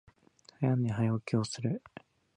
[0.59, 1.83] 早寝、早起きをする。